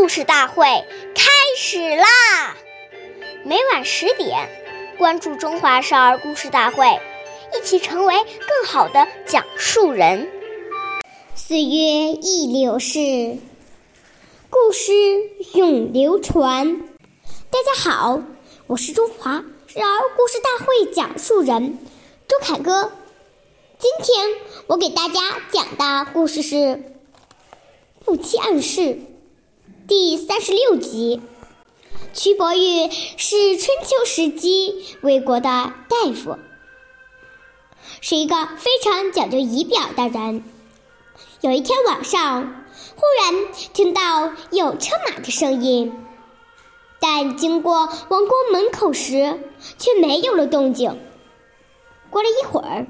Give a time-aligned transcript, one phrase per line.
[0.00, 0.64] 故事大会
[1.14, 2.56] 开始啦！
[3.44, 4.48] 每晚十点，
[4.96, 6.86] 关注《中华少儿故事大会》，
[7.54, 10.26] 一起成为更好的讲述人。
[11.34, 13.36] 岁月易流逝，
[14.48, 14.90] 故事
[15.52, 16.80] 永流传。
[17.50, 18.22] 大家好，
[18.68, 21.78] 我是中华少儿故事大会讲述人
[22.26, 22.90] 周凯歌。
[23.78, 24.28] 今天
[24.66, 25.20] 我给大家
[25.52, 26.54] 讲的故事是
[28.06, 28.80] 《不期暗示》
[29.90, 31.20] 第三十六集。
[32.12, 36.38] 瞿伯玉是春秋时期魏国的大夫，
[38.00, 40.44] 是一个非常讲究仪表的人。
[41.40, 42.64] 有一天晚上，
[42.94, 45.92] 忽然听到有车马的声音，
[47.00, 49.40] 但经过王宫门口时，
[49.76, 51.00] 却没有了动静。
[52.10, 52.86] 过了一会儿，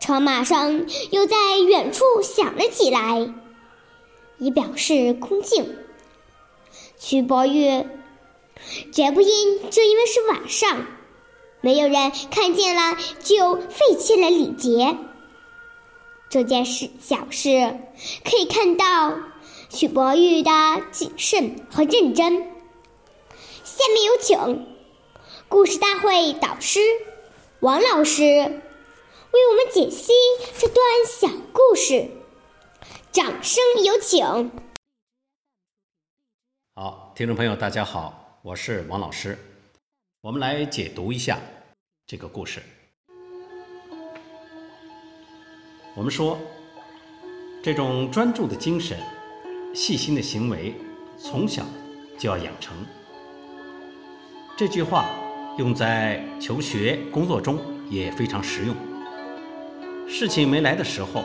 [0.00, 3.30] 车马声又在远处响了起来，
[4.42, 5.78] 以表示空静。
[6.98, 7.86] 瞿伯玉
[8.92, 10.84] 绝不因就因为是晚上，
[11.60, 14.96] 没有人看见了就废弃了礼节。
[16.28, 17.78] 这件事小事
[18.24, 19.14] 可以看到
[19.68, 20.50] 许博玉的
[20.90, 22.50] 谨慎和认真。
[23.62, 24.66] 下面有请
[25.48, 26.80] 故事大会导师
[27.60, 28.22] 王老师。
[29.32, 30.12] 为我们解析
[30.58, 32.10] 这段小故事，
[33.12, 34.50] 掌声有请。
[36.74, 39.36] 好，听众朋友，大家好，我是王老师。
[40.22, 41.38] 我们来解读一下
[42.06, 42.62] 这个故事。
[45.94, 46.38] 我们说，
[47.62, 48.98] 这种专注的精神、
[49.74, 50.74] 细心的行为，
[51.18, 51.66] 从小
[52.18, 52.74] 就要养成。
[54.56, 55.10] 这句话
[55.58, 58.74] 用在求学、工作中也非常实用。
[60.08, 61.22] 事情没来的时候，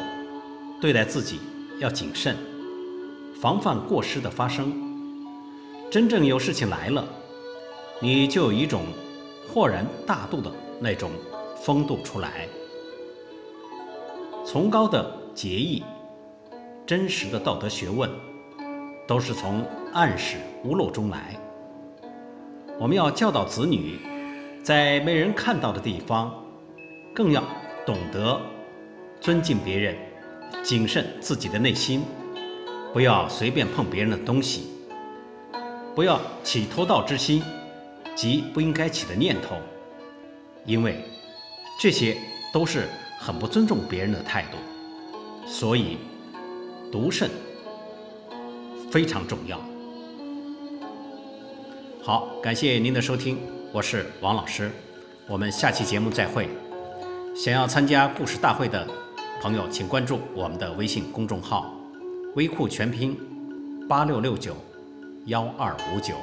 [0.82, 1.40] 对待自己
[1.80, 2.36] 要谨慎，
[3.40, 4.74] 防范过失的发生。
[5.92, 7.08] 真正有事情来了，
[8.02, 8.86] 你就有一种
[9.48, 11.12] 豁然大度的那种
[11.64, 12.48] 风度出来。
[14.46, 15.84] 崇高的节义、
[16.86, 18.10] 真实的道德学问，
[19.06, 21.40] 都是从暗室屋漏中来。
[22.80, 24.00] 我们要教导子女，
[24.64, 26.34] 在没人看到的地方，
[27.14, 27.44] 更要
[27.86, 28.40] 懂得。
[29.20, 29.96] 尊敬别人，
[30.64, 32.04] 谨慎自己的内心，
[32.94, 34.68] 不要随便碰别人的东西，
[35.96, 37.42] 不要起偷盗之心
[38.16, 39.56] 及不应该起的念头，
[40.66, 41.04] 因为
[41.80, 42.18] 这些
[42.52, 42.88] 都是
[43.20, 44.58] 很不尊重别人的态度。
[45.48, 45.98] 所以，
[46.92, 47.30] 独慎
[48.92, 49.58] 非常重要。
[52.04, 53.38] 好，感谢您的收听，
[53.72, 54.70] 我是王老师，
[55.28, 56.50] 我们下期节目再会。
[57.36, 59.07] 想要参加故事大会的。
[59.40, 61.72] 朋友，请关注我们的微信公众号
[62.36, 63.16] “微库全拼
[63.88, 64.56] 八六六九
[65.26, 66.16] 幺二五九”。